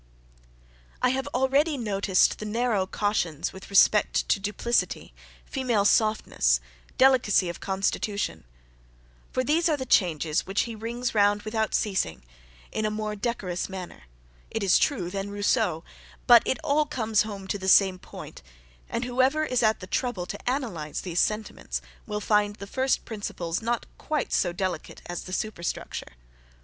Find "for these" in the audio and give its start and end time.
9.31-9.69